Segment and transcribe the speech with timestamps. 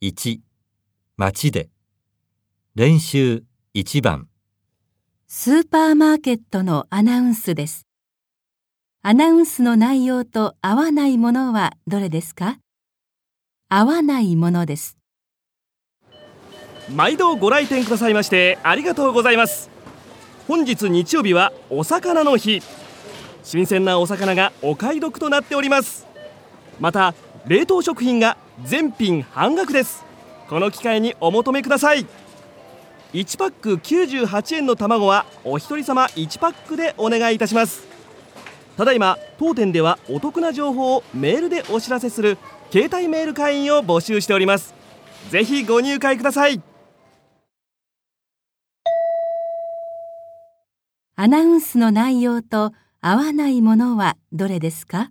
[0.00, 0.38] 1、
[1.16, 1.70] 街で。
[2.76, 3.42] 練習
[3.74, 4.28] 1番。
[5.26, 7.84] スーパーマーケットのアナウンスです。
[9.02, 12.58] アナウンスの内容と合わないものはどれですか？
[13.68, 14.96] 合わないものです。
[16.94, 19.68] 毎度ご来店くださいましてありがとうございます
[20.46, 22.62] 本日日曜日はお魚の日
[23.42, 26.06] 新鮮なお魚がお買い得となっております
[26.80, 27.14] また
[27.46, 30.04] 冷凍食品が全品半額です。
[30.48, 32.06] この機会にお求めください。
[33.12, 37.86] 1パック98円の卵はお一人様1パックでお願いいたします。
[38.76, 42.38] ただいま当店ではお得な情報をメールでお知らせする
[42.70, 44.74] 携帯メール会員を募集しております。
[45.30, 46.62] ぜひご入会ください。
[51.16, 55.10] アナウンスの内容と合わないものはどれですか？